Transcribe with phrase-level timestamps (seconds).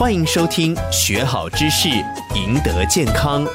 [0.00, 1.90] 欢迎收听，学好知识，
[2.34, 3.46] 赢得健康。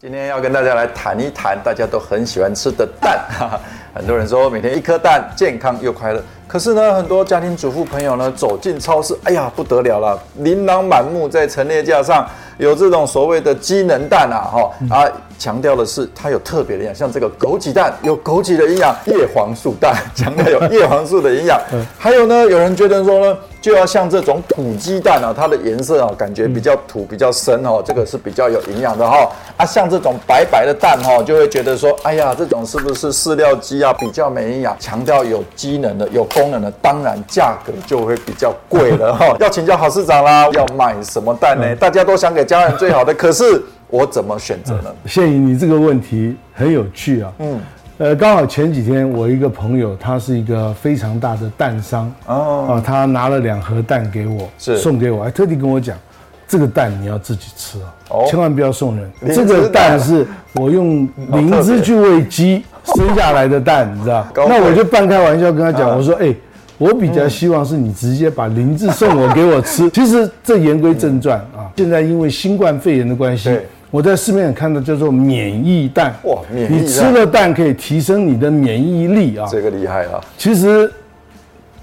[0.00, 3.24] 今天要跟大家来谈一谈大家都很喜欢吃的蛋。
[3.94, 6.22] 很多人说每天一颗蛋，健康又快乐。
[6.48, 12.26] 可是呢，很多家庭主妇朋友呢，走进超市，哎呀，不得了了，琳琅满目，在陈列架上
[12.58, 15.12] 有这种所谓的机能蛋啊，哈啊。
[15.38, 21.60] 强调的是它有特别的营养，像这个枸杞蛋有枸杞的营养，叶黄素蛋强调有叶黄素的营养。
[21.98, 29.28] 还有呢，有人觉得说呢，就要像这种土鸡蛋啊，它的颜色啊，感觉比较土比较深哦，这个是比较有营养的哈。
[29.56, 34.76] 啊，像这种白白的蛋哈，就会觉得说，哎呀，这种是不是饲料鸡啊，比较没营养？
[34.78, 39.36] 强调有机能的、有功能的，当然价格就会比较贵了 哈。
[39.40, 41.74] 要请教郝市长啦，要买什么蛋呢？
[41.76, 43.62] 大家都想给家人最好的，可是。
[43.92, 44.90] 我怎么选择呢？
[45.04, 47.30] 谢颖，你这个问题很有趣啊。
[47.40, 47.60] 嗯，
[47.98, 55.94] 呃，刚好前几天我一个朋友，他是一个非常大的蛋商哦，啊，他拿了两盒蛋给我，是送给我，还特地跟我讲，
[56.52, 59.10] 这个蛋你要自己吃啊，哦，千万不要送人。
[59.34, 62.62] 这个蛋是我用灵芝去喂鸡
[62.94, 64.26] 生下来的蛋，你知道？
[64.36, 66.34] 那我就半开玩笑跟他讲，我说，哎，
[66.76, 69.88] 我比较希望是你直接把灵芝送我给我吃。
[69.88, 73.58] 其实这言归正传啊，现在因为新冠肺炎的关系。
[73.90, 80.20] 我在市面上看到叫做免疫蛋，哇，免疫蛋，你吃了蛋可以提升你的免疫力啊，这个厉害啊！
[80.36, 80.92] 其实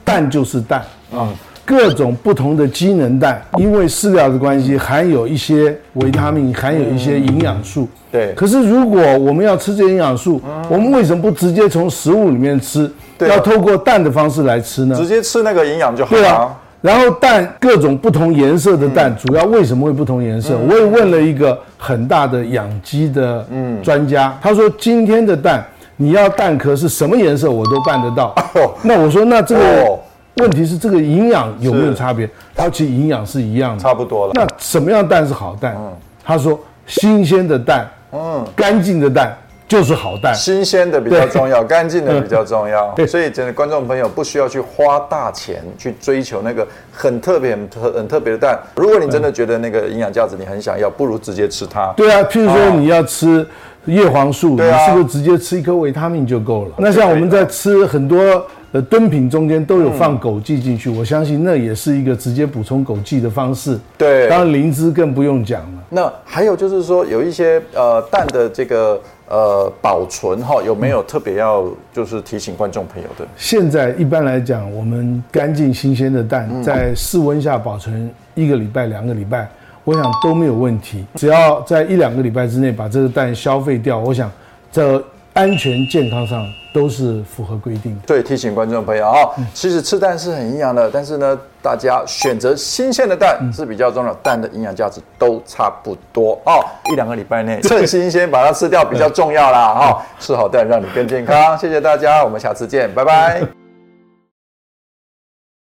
[0.04, 1.30] 蛋就是蛋啊，
[1.70, 7.88] 各种不同的机能蛋，因为饲料的关系，含有一些维他命，含有一些营养素。
[8.12, 8.34] 对。
[8.34, 14.96] 可是如果我们要吃这些营养素，我们为什么不直接从食物里面吃，要透过蛋的方式来吃呢？
[14.96, 16.20] 直接吃那个营养就好了。
[16.20, 16.58] 对啊。
[16.82, 20.58] 然后蛋各种不同颜色的蛋，主要为什么会不同颜色？
[20.58, 23.46] 我也问了一个很大的养鸡的
[23.84, 25.64] 专家，他说今天的蛋
[25.98, 28.34] 你要蛋壳是什么颜色，我都办得到。
[28.82, 30.00] 那我说那这个
[30.40, 32.30] 问题是这个营养有没有差别？
[32.56, 34.34] 它其实营养是一样的，差不多了。
[34.34, 35.76] 那什么样蛋是好蛋？
[35.78, 35.94] 嗯
[36.26, 39.36] 他说新鲜的蛋，嗯，干净的蛋。
[39.68, 42.88] 就是好蛋，新鲜的比较重要，干净的比较重要。
[42.96, 48.60] 对，所以真的观众朋友不需要去花大钱去追求那个很特别、很特、很特别的蛋。
[48.78, 51.94] 如果你真的觉得那个营养价值你很想要，不如直接吃它。
[51.96, 53.48] 对啊，譬如说你要吃
[53.86, 56.72] 叶黄素，你是不是直接吃一颗维他命就够了？
[56.78, 58.46] 那像我们在吃很多。
[58.72, 63.76] 呃，炖品中间都有放枸杞进去，嗯，我相信那也是一个直接补充枸杞的方式。
[63.98, 65.84] 对，当然灵芝更不用讲了。
[65.90, 73.26] 那还有就是说，有一些呃蛋的这个呃保存哈，有没有特别要就是提醒观众朋友的？
[73.36, 79.50] 现在一般来讲，我们干净新鲜的蛋在室温下保存一个礼拜、两个礼拜，
[79.90, 81.06] 我想都没有问题。
[81.16, 84.32] 只要在一两个礼拜之内把这个蛋消费掉，我想
[84.72, 85.04] 这。
[85.32, 88.02] 安全健康上都是符合规定的。
[88.06, 96.66] 对，提醒观众朋友啊，其实吃蛋是很营养的，但是呢，大家选择新鲜的蛋是比较重要，蛋的营养价值都差不多哦。
[96.92, 99.74] 一两个礼拜内趁新鲜把它吃掉比较重要啦。
[99.76, 101.58] 哈，吃好蛋让你更健康。
[101.58, 103.59] 谢谢大家，我们下次见，拜拜。